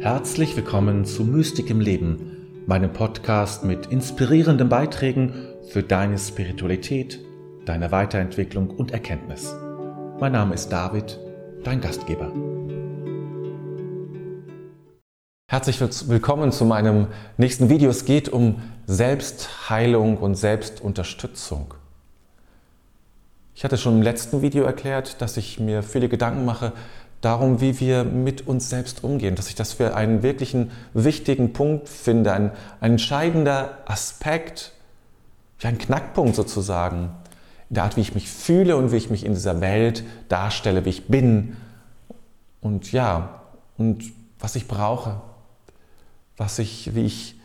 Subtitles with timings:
[0.00, 5.34] Herzlich willkommen zu Mystik im Leben, meinem Podcast mit inspirierenden Beiträgen
[5.68, 7.20] für deine Spiritualität,
[7.66, 9.54] deine Weiterentwicklung und Erkenntnis.
[10.18, 11.20] Mein Name ist David,
[11.64, 12.32] dein Gastgeber.
[15.50, 17.90] Herzlich willkommen zu meinem nächsten Video.
[17.90, 21.74] Es geht um Selbstheilung und Selbstunterstützung.
[23.54, 26.72] Ich hatte schon im letzten Video erklärt, dass ich mir viele Gedanken mache
[27.20, 31.88] darum, wie wir mit uns selbst umgehen, dass ich das für einen wirklichen wichtigen Punkt
[31.88, 34.72] finde, ein, ein entscheidender Aspekt,
[35.58, 37.10] wie ein Knackpunkt sozusagen,
[37.68, 40.84] in der Art, wie ich mich fühle und wie ich mich in dieser Welt darstelle,
[40.84, 41.56] wie ich bin.
[42.60, 43.42] Und ja,
[43.76, 45.20] und was ich brauche,
[46.36, 47.36] was ich, wie ich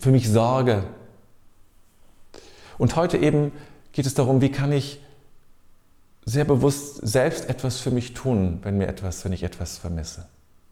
[0.00, 0.84] für mich sorge.
[2.78, 3.52] Und heute eben
[3.92, 5.00] geht es darum, wie kann ich
[6.28, 10.26] sehr bewusst selbst etwas für mich tun, wenn mir etwas, wenn ich etwas vermisse,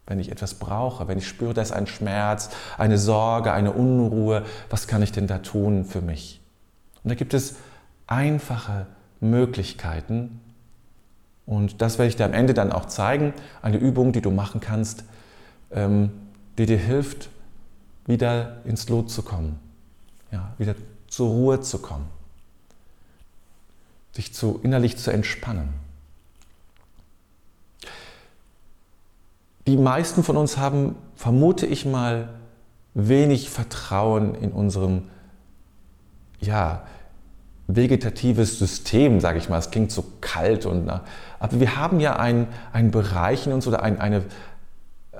[0.06, 4.44] wenn ich etwas brauche, wenn ich spüre, da ist ein Schmerz, eine Sorge, eine Unruhe,
[4.68, 6.42] was kann ich denn da tun für mich?
[7.02, 7.56] Und da gibt es
[8.06, 8.86] einfache
[9.20, 10.40] Möglichkeiten.
[11.46, 13.32] Und das werde ich dir am Ende dann auch zeigen,
[13.62, 15.04] eine Übung, die du machen kannst,
[15.70, 16.10] ähm,
[16.58, 17.30] die dir hilft,
[18.04, 19.58] wieder ins Lot zu kommen,
[20.30, 20.74] ja, wieder
[21.08, 22.15] zur Ruhe zu kommen
[24.16, 25.68] sich zu, innerlich zu entspannen.
[29.66, 32.28] Die meisten von uns haben, vermute ich mal,
[32.94, 35.02] wenig Vertrauen in unserem
[36.40, 36.86] ja,
[37.66, 39.58] vegetatives System, sage ich mal.
[39.58, 43.82] Es klingt so kalt und aber wir haben ja einen, einen Bereich in uns oder
[43.82, 44.24] ein, eine,
[45.12, 45.18] äh,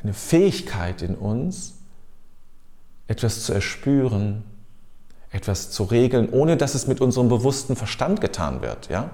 [0.00, 1.74] eine Fähigkeit in uns,
[3.08, 4.44] etwas zu erspüren,
[5.32, 8.88] etwas zu regeln, ohne dass es mit unserem bewussten Verstand getan wird.
[8.90, 9.10] Ja?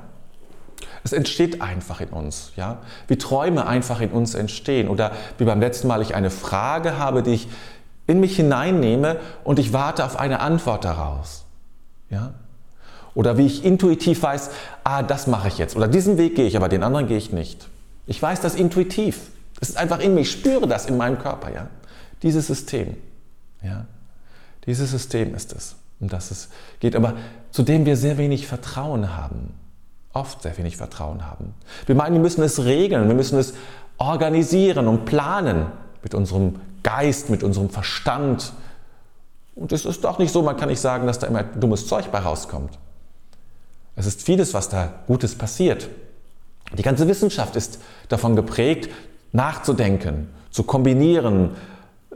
[1.05, 2.78] Es entsteht einfach in uns, ja?
[3.06, 4.89] wie Träume einfach in uns entstehen.
[4.89, 7.48] Oder wie beim letzten Mal ich eine Frage habe, die ich
[8.08, 11.45] in mich hineinnehme und ich warte auf eine Antwort daraus.
[12.11, 12.35] Ja?
[13.14, 14.50] Oder wie ich intuitiv weiß,
[14.83, 15.77] ah, das mache ich jetzt.
[15.77, 17.68] Oder diesen Weg gehe ich, aber den anderen gehe ich nicht.
[18.06, 19.30] Ich weiß das intuitiv.
[19.61, 20.23] Es ist einfach in mir.
[20.23, 21.52] Ich spüre das in meinem Körper.
[21.52, 21.68] Ja?
[22.23, 22.96] Dieses System.
[23.62, 23.86] Ja?
[24.67, 26.48] Dieses System ist es um das es
[26.81, 27.14] geht, aber
[27.51, 29.55] zu dem wir sehr wenig Vertrauen haben.
[30.13, 31.55] Oft sehr wenig Vertrauen haben.
[31.86, 33.55] Wir meinen, wir müssen es regeln, wir müssen es
[33.98, 35.67] organisieren und planen
[36.03, 38.53] mit unserem Geist, mit unserem Verstand.
[39.55, 42.11] Und es ist doch nicht so, man kann nicht sagen, dass da immer dummes Zeug
[42.11, 42.79] bei rauskommt.
[43.97, 45.89] Es ist vieles, was da Gutes passiert.
[46.77, 48.91] Die ganze Wissenschaft ist davon geprägt,
[49.33, 51.51] nachzudenken, zu kombinieren,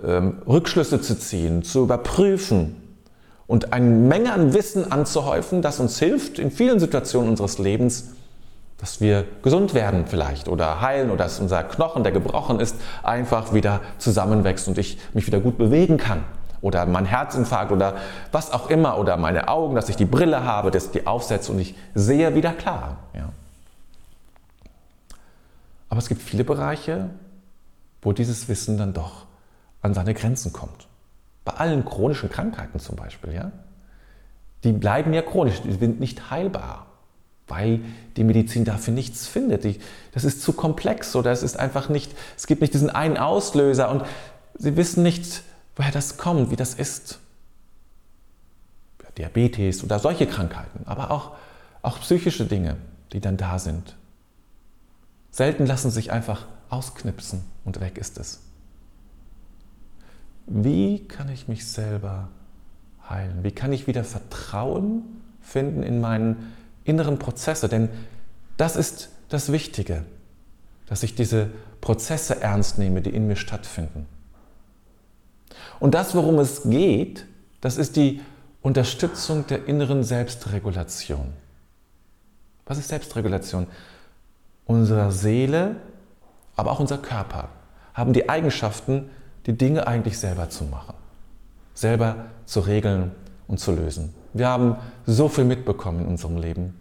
[0.05, 2.82] ähm, Rückschlüsse zu ziehen, zu überprüfen
[3.47, 8.13] und eine Menge an Wissen anzuhäufen, das uns hilft in vielen Situationen unseres Lebens,
[8.79, 13.55] dass wir gesund werden vielleicht oder heilen oder dass unser Knochen, der gebrochen ist, einfach
[13.55, 16.25] wieder zusammenwächst und ich mich wieder gut bewegen kann.
[16.63, 17.97] Oder mein Herzinfarkt oder
[18.31, 21.53] was auch immer oder meine Augen, dass ich die Brille habe, dass ich die aufsetze
[21.53, 22.99] und ich sehe wieder klar.
[23.15, 23.29] Ja.
[25.89, 27.11] Aber es gibt viele Bereiche,
[28.01, 29.27] wo dieses Wissen dann doch
[29.81, 30.89] an seine Grenzen kommt.
[31.45, 33.53] Bei allen chronischen Krankheiten zum Beispiel, ja,
[34.65, 36.87] die bleiben ja chronisch, die sind nicht heilbar,
[37.49, 37.81] weil
[38.17, 39.65] die Medizin dafür nichts findet.
[39.65, 39.81] Die,
[40.13, 43.91] das ist zu komplex oder es ist einfach nicht, es gibt nicht diesen einen Auslöser
[43.91, 44.05] und
[44.57, 45.43] sie wissen nicht,
[45.77, 47.19] woher das kommt, wie das ist.
[49.19, 51.33] Diabetes oder solche Krankheiten, aber auch,
[51.83, 52.77] auch psychische Dinge,
[53.13, 53.97] die dann da sind.
[55.31, 58.41] Selten lassen sich einfach ausknipsen und weg ist es.
[60.47, 62.29] Wie kann ich mich selber
[63.09, 63.43] heilen?
[63.43, 65.03] Wie kann ich wieder Vertrauen
[65.41, 66.53] finden in meinen
[66.85, 67.69] inneren Prozesse?
[67.69, 67.89] Denn
[68.57, 70.05] das ist das Wichtige,
[70.87, 71.51] dass ich diese
[71.81, 74.07] Prozesse ernst nehme, die in mir stattfinden.
[75.81, 77.27] Und das, worum es geht,
[77.61, 78.21] das ist die
[78.63, 81.33] Unterstützung der inneren Selbstregulation.
[82.67, 83.67] Was ist Selbstregulation?
[84.67, 85.77] Unsere Seele,
[86.55, 87.49] aber auch unser Körper
[87.95, 89.11] haben die Eigenschaften,
[89.47, 90.95] die Dinge eigentlich selber zu machen,
[91.75, 93.13] selber zu regeln
[93.49, 94.15] und zu lösen.
[94.33, 96.75] Wir haben so viel mitbekommen in unserem Leben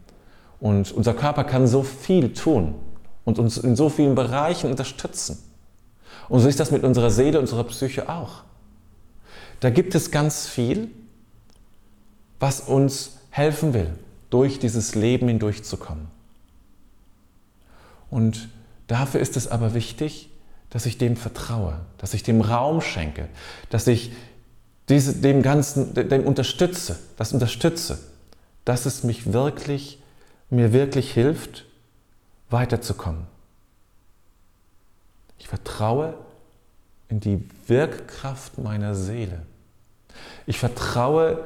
[0.60, 2.76] und unser Körper kann so viel tun
[3.26, 5.40] und uns in so vielen Bereichen unterstützen.
[6.30, 8.44] Und so ist das mit unserer Seele, unserer Psyche auch.
[9.60, 10.90] Da gibt es ganz viel,
[12.40, 13.94] was uns helfen will,
[14.30, 16.08] durch dieses Leben hindurchzukommen.
[18.10, 18.50] Und
[18.88, 20.31] dafür ist es aber wichtig,
[20.72, 23.28] dass ich dem vertraue, dass ich dem Raum schenke,
[23.70, 24.12] dass ich
[24.90, 28.00] diese, dem Ganzen, dem unterstütze, das unterstütze,
[28.66, 30.02] dass es mich wirklich,
[30.50, 31.66] mir wirklich hilft,
[32.50, 33.28] weiterzukommen.
[35.38, 36.16] Ich vertraue
[37.10, 39.46] in die Wirkkraft meiner Seele.
[40.46, 41.44] Ich vertraue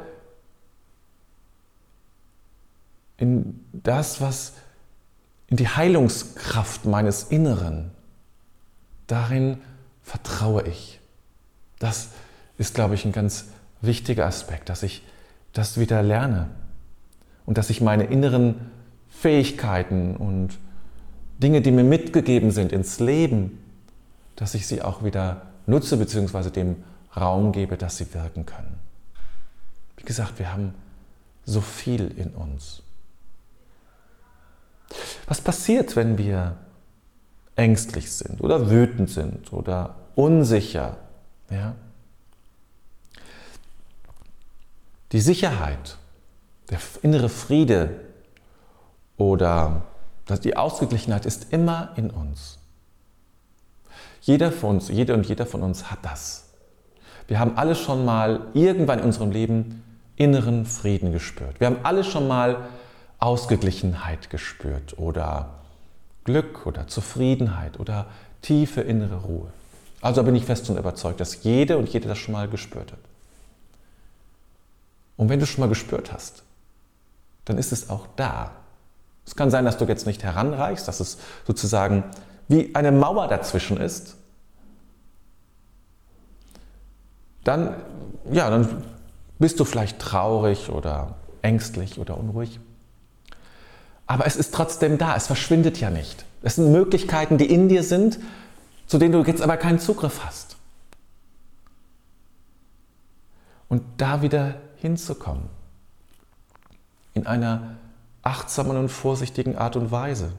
[3.17, 4.53] in das, was
[5.47, 7.91] in die Heilungskraft meines Inneren.
[9.07, 9.57] Darin
[10.01, 10.99] vertraue ich.
[11.79, 12.09] Das
[12.57, 13.47] ist, glaube ich, ein ganz
[13.81, 15.03] wichtiger Aspekt, dass ich
[15.53, 16.49] das wieder lerne
[17.45, 18.71] und dass ich meine inneren
[19.09, 20.57] Fähigkeiten und
[21.37, 23.59] Dinge, die mir mitgegeben sind ins Leben,
[24.35, 26.49] dass ich sie auch wieder nutze bzw.
[26.49, 26.83] dem
[27.15, 28.77] Raum gebe, dass sie wirken können.
[29.97, 30.73] Wie gesagt, wir haben
[31.45, 32.81] so viel in uns.
[35.27, 36.57] Was passiert, wenn wir
[37.55, 40.97] ängstlich sind oder wütend sind oder unsicher?
[41.49, 41.75] Ja?
[45.11, 45.97] Die Sicherheit,
[46.69, 48.01] der innere Friede
[49.17, 49.83] oder
[50.43, 52.57] die Ausgeglichenheit ist immer in uns.
[54.21, 56.49] Jeder von uns, jede und jeder von uns hat das.
[57.27, 59.83] Wir haben alle schon mal irgendwann in unserem Leben
[60.15, 61.59] inneren Frieden gespürt.
[61.59, 62.67] Wir haben alle schon mal
[63.19, 65.49] Ausgeglichenheit gespürt oder
[66.25, 68.07] Glück oder Zufriedenheit oder
[68.41, 69.47] tiefe innere Ruhe.
[70.01, 72.99] Also bin ich fest und überzeugt, dass jede und jede das schon mal gespürt hat.
[75.17, 76.43] Und wenn du schon mal gespürt hast,
[77.45, 78.51] dann ist es auch da.
[79.25, 81.17] Es kann sein, dass du jetzt nicht heranreichst, dass es
[81.47, 82.03] sozusagen
[82.47, 84.17] wie eine Mauer dazwischen ist.
[87.43, 87.75] Dann,
[88.31, 88.83] ja, dann
[89.39, 92.59] bist du vielleicht traurig oder ängstlich oder unruhig.
[94.07, 96.25] Aber es ist trotzdem da, es verschwindet ja nicht.
[96.41, 98.19] Es sind Möglichkeiten, die in dir sind,
[98.87, 100.57] zu denen du jetzt aber keinen Zugriff hast.
[103.67, 105.49] Und da wieder hinzukommen,
[107.13, 107.77] in einer
[108.21, 110.31] achtsamen und vorsichtigen Art und Weise.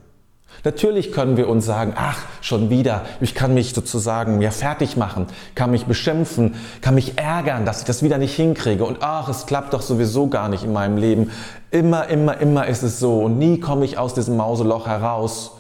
[0.65, 5.27] Natürlich können wir uns sagen, ach, schon wieder, ich kann mich sozusagen ja fertig machen,
[5.55, 9.47] kann mich beschimpfen, kann mich ärgern, dass ich das wieder nicht hinkriege und ach, es
[9.47, 11.31] klappt doch sowieso gar nicht in meinem Leben.
[11.71, 15.53] Immer, immer, immer ist es so und nie komme ich aus diesem Mauseloch heraus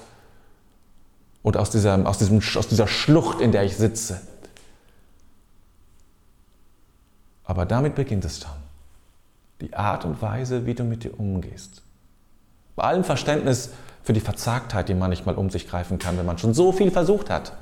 [1.42, 4.20] und aus dieser, aus, diesem, aus dieser Schlucht, in der ich sitze.
[7.44, 8.50] Aber damit beginnt es dann.
[9.60, 11.82] Die Art und Weise, wie du mit dir umgehst.
[12.74, 13.70] Bei allem Verständnis
[14.06, 17.28] für die Verzagtheit, die manchmal um sich greifen kann, wenn man schon so viel versucht
[17.28, 17.54] hat.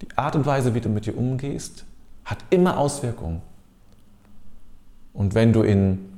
[0.00, 1.84] Die Art und Weise, wie du mit dir umgehst,
[2.24, 3.42] hat immer Auswirkungen.
[5.12, 6.08] Und wenn du, in,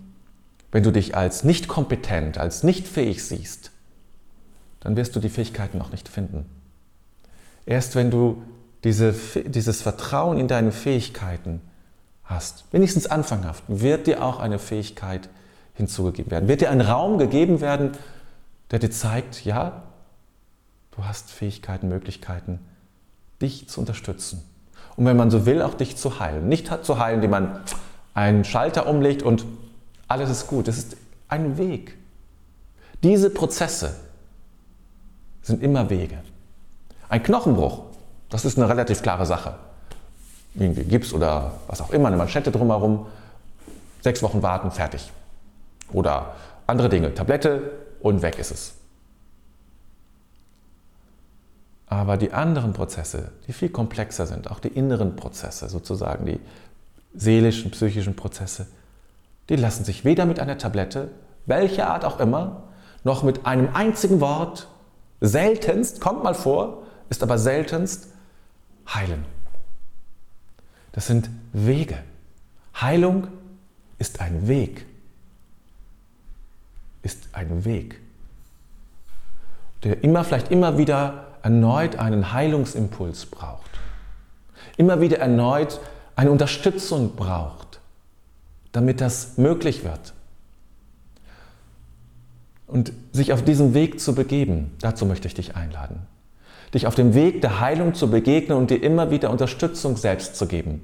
[0.70, 3.70] wenn du dich als nicht kompetent, als nicht fähig siehst,
[4.80, 6.44] dann wirst du die Fähigkeiten noch nicht finden.
[7.64, 8.42] Erst wenn du
[8.84, 9.14] diese,
[9.46, 11.62] dieses Vertrauen in deine Fähigkeiten
[12.22, 15.30] hast, wenigstens anfanghaft, wird dir auch eine Fähigkeit
[15.78, 16.48] hinzugegeben werden.
[16.48, 17.92] Wird dir ein Raum gegeben werden,
[18.70, 19.84] der dir zeigt, ja,
[20.90, 22.58] du hast Fähigkeiten, Möglichkeiten,
[23.40, 24.42] dich zu unterstützen.
[24.96, 26.48] Und wenn man so will, auch dich zu heilen.
[26.48, 27.60] Nicht zu heilen, indem man
[28.12, 29.46] einen Schalter umlegt und
[30.08, 30.66] alles ist gut.
[30.66, 30.96] Es ist
[31.28, 31.96] ein Weg.
[33.04, 33.94] Diese Prozesse
[35.42, 36.18] sind immer Wege.
[37.08, 37.84] Ein Knochenbruch,
[38.28, 39.54] das ist eine relativ klare Sache.
[40.54, 43.06] Irgendwie Gips oder was auch immer, eine Manschette drumherum,
[44.02, 45.12] sechs Wochen warten, fertig.
[45.92, 46.34] Oder
[46.66, 48.74] andere Dinge, Tablette und weg ist es.
[51.86, 56.40] Aber die anderen Prozesse, die viel komplexer sind, auch die inneren Prozesse, sozusagen die
[57.14, 58.66] seelischen, psychischen Prozesse,
[59.48, 61.10] die lassen sich weder mit einer Tablette,
[61.46, 62.64] welcher Art auch immer,
[63.04, 64.68] noch mit einem einzigen Wort,
[65.20, 68.08] seltenst, kommt mal vor, ist aber seltenst,
[68.92, 69.24] heilen.
[70.92, 71.96] Das sind Wege.
[72.78, 73.28] Heilung
[73.98, 74.84] ist ein Weg
[77.02, 78.00] ist ein Weg,
[79.84, 83.70] der immer, vielleicht immer wieder erneut einen Heilungsimpuls braucht,
[84.76, 85.80] immer wieder erneut
[86.16, 87.80] eine Unterstützung braucht,
[88.72, 90.12] damit das möglich wird.
[92.66, 96.06] Und sich auf diesen Weg zu begeben, dazu möchte ich dich einladen.
[96.74, 100.46] Dich auf dem Weg der Heilung zu begegnen und dir immer wieder Unterstützung selbst zu
[100.46, 100.82] geben.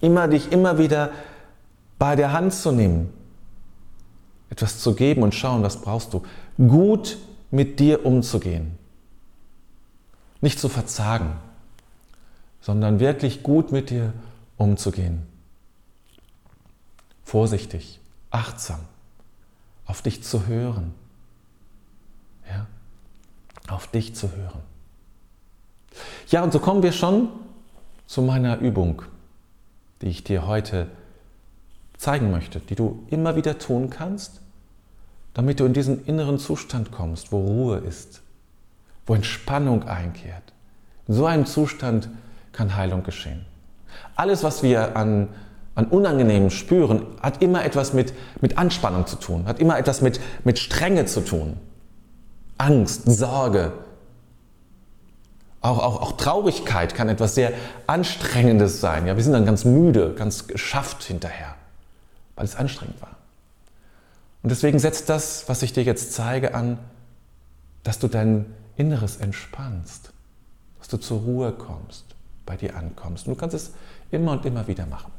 [0.00, 1.10] Immer dich immer wieder
[1.98, 3.12] bei der Hand zu nehmen,
[4.50, 6.22] etwas zu geben und schauen, was brauchst du.
[6.56, 7.18] Gut
[7.50, 8.78] mit dir umzugehen.
[10.40, 11.36] Nicht zu verzagen,
[12.60, 14.12] sondern wirklich gut mit dir
[14.56, 15.22] umzugehen.
[17.24, 18.00] Vorsichtig,
[18.30, 18.80] achtsam,
[19.86, 20.94] auf dich zu hören.
[22.48, 22.66] Ja?
[23.68, 24.60] Auf dich zu hören.
[26.28, 27.28] Ja, und so kommen wir schon
[28.06, 29.02] zu meiner Übung,
[30.00, 30.88] die ich dir heute
[31.98, 34.40] zeigen möchte, die du immer wieder tun kannst,
[35.34, 38.22] damit du in diesen inneren Zustand kommst, wo Ruhe ist,
[39.06, 40.52] wo Entspannung einkehrt,
[41.06, 42.08] In so einem Zustand
[42.52, 43.44] kann Heilung geschehen.
[44.16, 45.28] Alles, was wir an,
[45.74, 50.20] an Unangenehmen spüren, hat immer etwas mit, mit Anspannung zu tun, hat immer etwas mit,
[50.44, 51.56] mit Strenge zu tun.
[52.58, 53.72] Angst, Sorge,
[55.60, 57.52] auch, auch, auch Traurigkeit kann etwas sehr
[57.86, 59.06] Anstrengendes sein.
[59.06, 61.54] Ja, wir sind dann ganz müde, ganz geschafft hinterher,
[62.38, 63.16] weil es anstrengend war.
[64.44, 66.78] Und deswegen setzt das, was ich dir jetzt zeige, an,
[67.82, 70.12] dass du dein Inneres entspannst,
[70.78, 72.04] dass du zur Ruhe kommst,
[72.46, 73.26] bei dir ankommst.
[73.26, 73.72] Und du kannst es
[74.12, 75.10] immer und immer wieder machen.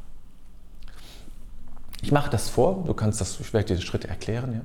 [2.02, 4.54] Ich mache das vor, du kannst das, ich werde dir die Schritte erklären.
[4.54, 4.62] Ja.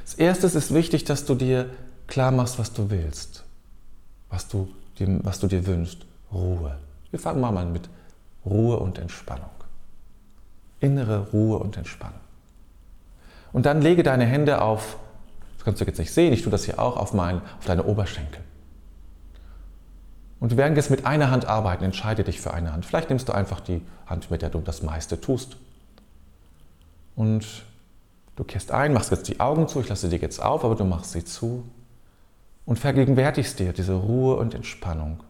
[0.00, 1.68] Als erstes ist wichtig, dass du dir
[2.06, 3.44] klar machst, was du willst,
[4.30, 4.68] was du
[5.22, 6.04] was du dir wünschst.
[6.32, 6.78] Ruhe.
[7.10, 7.88] Wir fangen mal an mit
[8.44, 9.59] Ruhe und Entspannung.
[10.80, 12.20] Innere Ruhe und Entspannung.
[13.52, 14.96] Und dann lege deine Hände auf,
[15.56, 17.84] das kannst du jetzt nicht sehen, ich tue das hier auch, auf, mein, auf deine
[17.84, 18.40] Oberschenkel.
[20.38, 22.86] Und wir werden jetzt mit einer Hand arbeiten, entscheide dich für eine Hand.
[22.86, 25.56] Vielleicht nimmst du einfach die Hand, mit der du das meiste tust.
[27.14, 27.44] Und
[28.36, 30.84] du kehrst ein, machst jetzt die Augen zu, ich lasse dir jetzt auf, aber du
[30.84, 31.64] machst sie zu
[32.64, 35.22] und vergegenwärtigst dir diese Ruhe und Entspannung.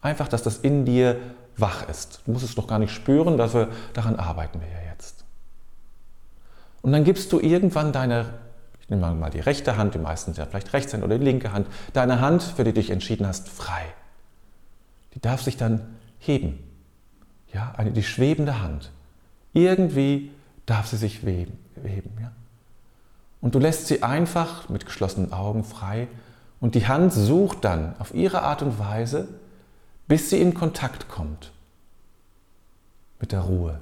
[0.00, 1.20] Einfach, dass das in dir
[1.56, 2.20] wach ist.
[2.26, 5.24] Du musst es noch gar nicht spüren, dafür, daran arbeiten wir ja jetzt.
[6.82, 8.26] Und dann gibst du irgendwann deine,
[8.80, 11.52] ich nehme mal die rechte Hand, die meisten sind ja vielleicht Rechtshand oder die linke
[11.52, 13.84] Hand, deine Hand, für die du dich entschieden hast, frei.
[15.14, 16.58] Die darf sich dann heben.
[17.52, 18.90] Ja, eine, die schwebende Hand.
[19.52, 20.30] Irgendwie
[20.66, 21.58] darf sie sich heben.
[22.20, 22.32] Ja?
[23.40, 26.08] Und du lässt sie einfach mit geschlossenen Augen frei
[26.60, 29.28] und die Hand sucht dann auf ihre Art und Weise,
[30.08, 31.52] bis sie in Kontakt kommt
[33.20, 33.80] mit der Ruhe.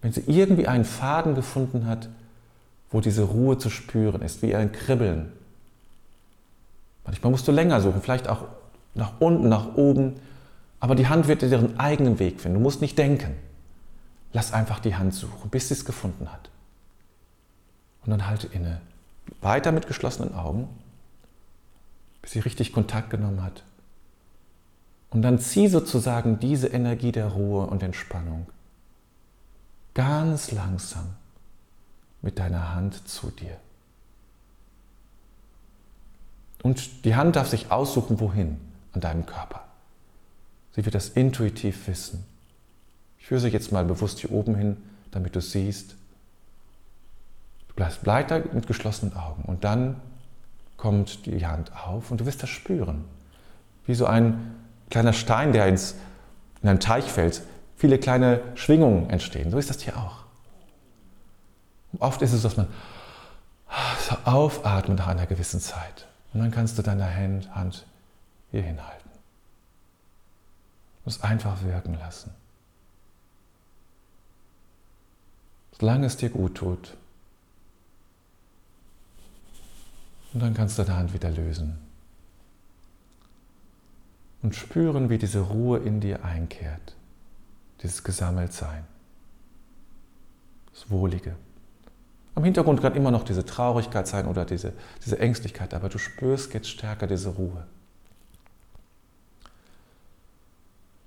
[0.00, 2.08] Wenn sie irgendwie einen Faden gefunden hat,
[2.90, 5.32] wo diese Ruhe zu spüren ist, wie ein Kribbeln.
[7.04, 8.44] Manchmal musst du länger suchen, vielleicht auch
[8.94, 10.16] nach unten, nach oben,
[10.80, 12.58] aber die Hand wird ihren eigenen Weg finden.
[12.58, 13.34] Du musst nicht denken.
[14.32, 16.50] Lass einfach die Hand suchen, bis sie es gefunden hat.
[18.04, 18.80] Und dann halte inne.
[19.40, 20.68] Weiter mit geschlossenen Augen
[22.28, 23.62] bis sie richtig Kontakt genommen hat.
[25.10, 28.46] Und dann zieh sozusagen diese Energie der Ruhe und Entspannung
[29.94, 31.16] ganz langsam
[32.22, 33.56] mit deiner Hand zu dir.
[36.62, 38.58] Und die Hand darf sich aussuchen, wohin
[38.92, 39.64] an deinem Körper.
[40.72, 42.24] Sie wird das intuitiv wissen.
[43.18, 44.76] Ich führe sie jetzt mal bewusst hier oben hin,
[45.10, 45.96] damit du siehst.
[47.68, 50.00] Du bleibst weiter mit geschlossenen Augen und dann
[50.76, 53.04] kommt die Hand auf und du wirst das spüren.
[53.84, 54.54] Wie so ein
[54.90, 55.94] kleiner Stein, der ins,
[56.62, 57.42] in einen Teich fällt.
[57.76, 59.50] Viele kleine Schwingungen entstehen.
[59.50, 60.24] So ist das hier auch.
[61.98, 62.66] Oft ist es, dass man
[64.08, 66.06] so aufatmet nach einer gewissen Zeit.
[66.32, 67.86] Und dann kannst du deine Hand
[68.50, 69.10] hier hinhalten.
[69.10, 72.30] Du musst einfach wirken lassen.
[75.78, 76.96] Solange es dir gut tut,
[80.32, 81.78] Und dann kannst du deine Hand wieder lösen.
[84.48, 86.96] Und spüren, wie diese Ruhe in dir einkehrt.
[87.82, 88.82] Dieses Gesammeltsein.
[90.72, 91.36] Das Wohlige.
[92.34, 94.72] Am Hintergrund kann immer noch diese Traurigkeit sein oder diese,
[95.04, 97.66] diese Ängstlichkeit, aber du spürst jetzt stärker diese Ruhe.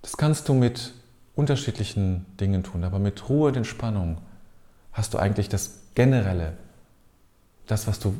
[0.03, 0.93] Das kannst du mit
[1.33, 4.19] unterschiedlichen Dingen tun, aber mit Ruhe und Entspannung
[4.91, 6.59] hast du eigentlich das Generelle,
[7.65, 8.15] das, was du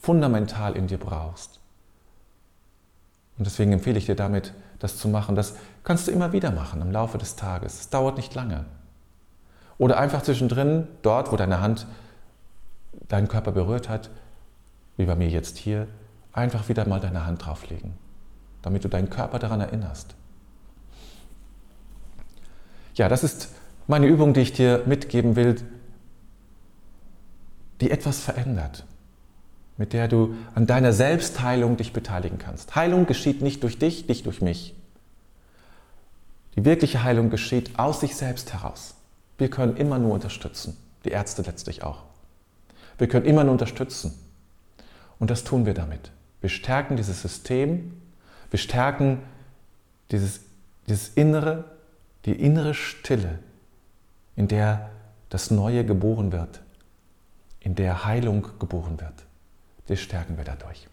[0.00, 1.60] fundamental in dir brauchst.
[3.38, 5.36] Und deswegen empfehle ich dir damit, das zu machen.
[5.36, 5.54] Das
[5.84, 7.80] kannst du immer wieder machen im Laufe des Tages.
[7.80, 8.64] Es dauert nicht lange.
[9.78, 11.86] Oder einfach zwischendrin, dort, wo deine Hand
[13.08, 14.10] deinen Körper berührt hat,
[14.96, 15.86] wie bei mir jetzt hier,
[16.32, 17.94] einfach wieder mal deine Hand drauflegen,
[18.62, 20.14] damit du deinen Körper daran erinnerst.
[22.94, 23.50] Ja, das ist
[23.86, 25.56] meine Übung, die ich dir mitgeben will,
[27.80, 28.86] die etwas verändert
[29.76, 32.74] mit der du an deiner Selbstheilung dich beteiligen kannst.
[32.74, 34.74] Heilung geschieht nicht durch dich, nicht durch mich.
[36.56, 38.94] Die wirkliche Heilung geschieht aus sich selbst heraus.
[39.36, 42.04] Wir können immer nur unterstützen, die Ärzte letztlich auch.
[42.96, 44.14] Wir können immer nur unterstützen.
[45.18, 46.10] Und das tun wir damit.
[46.40, 48.00] Wir stärken dieses System,
[48.50, 49.18] wir stärken
[50.10, 50.40] dieses,
[50.88, 51.64] dieses Innere,
[52.24, 53.38] die innere Stille,
[54.36, 54.90] in der
[55.28, 56.62] das Neue geboren wird,
[57.60, 59.25] in der Heilung geboren wird
[59.86, 60.88] das stärken wir dadurch.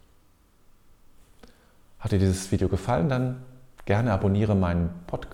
[2.00, 3.44] Hat dir dieses Video gefallen, dann
[3.86, 4.90] gerne abonniere meinen,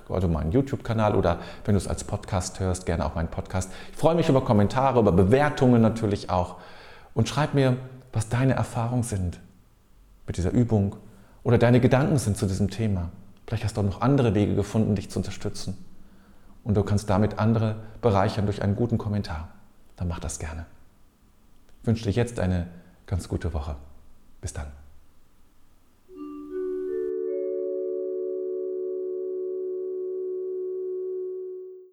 [0.09, 3.71] also meinen YouTube-Kanal oder wenn du es als Podcast hörst, gerne auch meinen Podcast.
[3.91, 6.57] Ich freue mich über Kommentare, über Bewertungen natürlich auch.
[7.13, 7.77] Und schreib mir,
[8.13, 9.39] was deine Erfahrungen sind
[10.25, 10.95] mit dieser Übung
[11.43, 13.09] oder deine Gedanken sind zu diesem Thema.
[13.45, 15.77] Vielleicht hast du auch noch andere Wege gefunden, dich zu unterstützen.
[16.63, 19.49] Und du kannst damit andere bereichern durch einen guten Kommentar.
[19.95, 20.65] Dann mach das gerne.
[21.81, 22.67] Ich wünsche dir jetzt eine
[23.09, 23.75] ganz gute Woche.
[24.39, 24.71] Bis dann.